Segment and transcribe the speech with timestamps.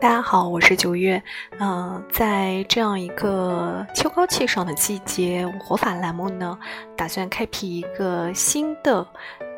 [0.00, 1.22] 大家好，我是九月。
[1.60, 6.58] 嗯，在这样一个秋高气爽的季节，活法栏目呢，
[6.96, 9.06] 打算开辟一个新的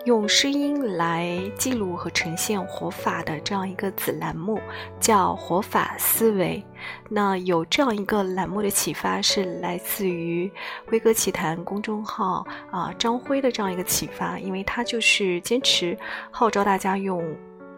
[0.05, 4.61] 用声音来记录和呈现活法的这样一个子栏目，
[5.01, 6.63] 叫活法思维。
[7.09, 10.51] 那有这样一个栏目的启发是来自于
[10.87, 15.97] 辉哥奇谈公众号啊张辉的这样一个启发，因为他就是坚持
[16.31, 17.25] 号召大家用。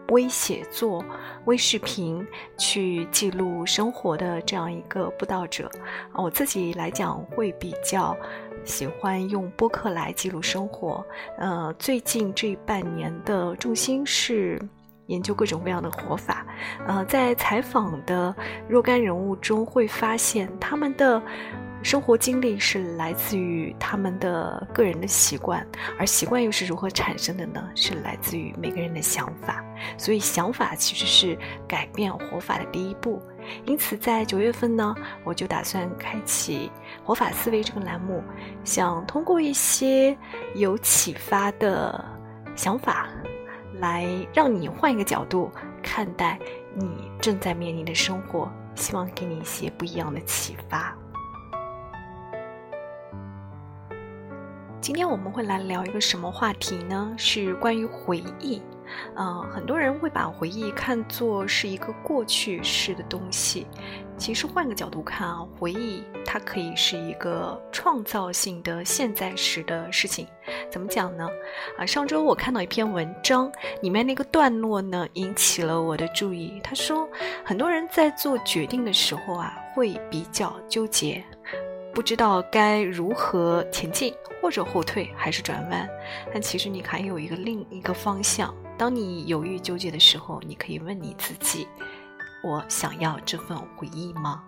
[0.09, 1.03] 微写作、
[1.45, 2.25] 微视频
[2.57, 5.69] 去记录生活的这样一个布道者，
[6.13, 8.15] 我自己来讲会比较
[8.63, 11.05] 喜欢用播客来记录生活。
[11.37, 14.61] 呃，最近这半年的重心是
[15.07, 16.45] 研究各种各样的活法。
[16.85, 18.33] 呃，在采访的
[18.67, 21.21] 若干人物中，会发现他们的。
[21.83, 25.65] 生活经历是来自于他们的个人的习惯，
[25.97, 27.63] 而习惯又是如何产生的呢？
[27.75, 29.63] 是来自于每个人的想法。
[29.97, 33.21] 所以，想法其实是改变活法的第一步。
[33.65, 36.69] 因此，在九月份呢，我就打算开启
[37.05, 38.21] “活法思维”这个栏目，
[38.65, 40.17] 想通过一些
[40.55, 42.03] 有启发的
[42.55, 43.07] 想法，
[43.79, 45.49] 来让你换一个角度
[45.81, 46.37] 看待
[46.75, 50.93] 你正在面临的生活，希望给你一些不一样的启发。
[54.79, 57.13] 今天我们会来聊一个什么话题呢？
[57.17, 58.61] 是关于回忆。
[59.15, 63.67] 嗯，很多人会把回忆看作是一个过去式的东西。
[64.17, 70.25] 其实换个角度看啊，回忆它可以是一个创造性的现在时的事情。
[70.71, 71.27] 怎么讲呢？
[71.77, 76.61] 啊，上周我看到一篇文章，里面那个段落呢引起了我的注意。
[76.63, 77.09] 他说，
[77.43, 81.23] 很多人在做决定的时候啊，会比较纠结。
[81.97, 85.89] 不知道该如何前进，或者后退，还是转弯？
[86.31, 88.53] 但其实你还有一个另一个方向。
[88.77, 91.67] 当你犹豫纠结的时候，你可以问你自己：
[92.43, 94.43] 我想要这份回忆吗？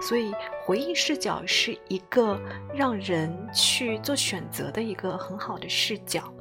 [0.00, 0.32] 所以，
[0.64, 2.40] 回忆视角是一个
[2.72, 6.32] 让人去做选择的一个很好的视角。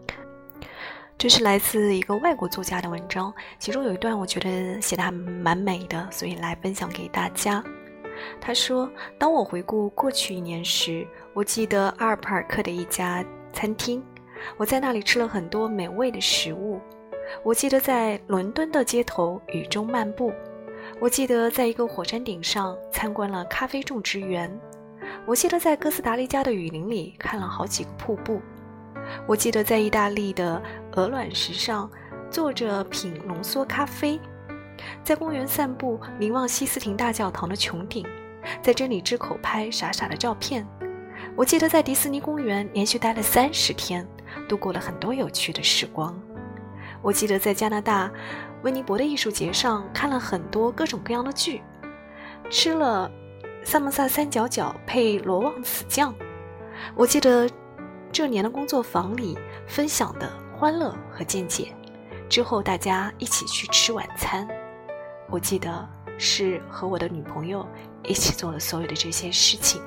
[1.17, 7.63] 这是来自一个外国作家的文章，其中有一段我觉得写的还蛮美的，所以来分享给大家。
[8.41, 14.03] 他说：“当我回顾过去一年时，我记得阿尔帕尔克的一家餐厅，
[14.57, 16.79] 我在那里吃了很多美味的食物。
[17.43, 20.31] 我记得在伦敦的街头雨中漫步，
[20.99, 24.51] 我记得在一个火山顶上参观了咖啡种植园，
[25.25, 28.41] 我记得在哥斯达黎加的雨林里看了好几个瀑布，
[29.25, 30.61] 我记得在意大利的
[30.95, 31.89] 鹅卵石上
[32.29, 34.19] 坐着品浓缩咖啡。”
[35.03, 38.05] 在公园散步，凝望西斯廷大教堂的穹顶，
[38.61, 40.67] 在真理之口拍傻傻的照片。
[41.35, 44.07] 我记得在迪士尼公园连续待了三十天，
[44.47, 46.19] 度过了很多有趣的时光。
[47.01, 48.11] 我记得在加拿大
[48.63, 51.61] 温尼伯的艺术节上看了很多各种各样的剧，
[52.49, 53.09] 吃了
[53.63, 56.13] 萨摩萨三角饺配罗旺子酱。
[56.95, 57.49] 我记得
[58.11, 61.73] 这年的工作坊里分享的欢乐和见解，
[62.29, 64.47] 之后大家一起去吃晚餐。
[65.29, 67.67] 我记得是和我的女朋友
[68.03, 69.81] 一起做了所有的这些事情。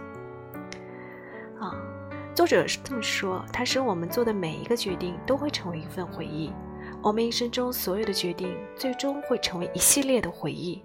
[1.61, 1.73] 啊，
[2.35, 6.53] 作者是这么说：他说，我们做的每一个决定都会成为一份回忆，
[7.03, 10.83] 我们一生中所有的决定最终会成为一系列的回忆。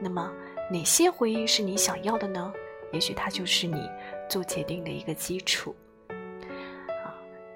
[0.00, 0.30] 那么，
[0.70, 2.52] 哪些回忆是你想要的呢？
[2.92, 3.90] 也许它就是你
[4.28, 5.74] 做决定的一个基础。
[6.08, 7.10] 啊，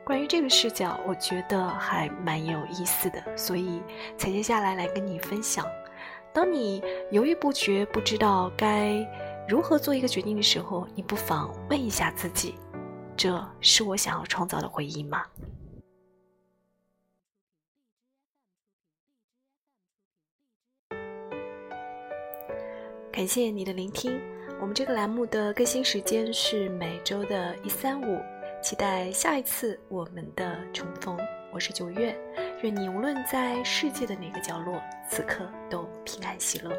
[0.04, 3.82] 关于这个视角，我觉得还蛮有意思的，所以
[4.16, 5.64] 才接下来来跟你分享。
[6.38, 8.94] 当你犹豫不决，不知道该
[9.48, 12.54] 如何做一个决定的时候，你不妨问一下自己：
[13.16, 15.26] 这是我想要创造的回忆吗？
[23.10, 24.20] 感谢你的聆听。
[24.60, 28.22] 我们这个栏目的更新时间是每周的一三五，
[28.62, 31.18] 期待下一次我们的重逢。
[31.52, 32.16] 我是九月。
[32.62, 36.76] 愿你无论在世界的哪个角落，此刻都平安喜乐。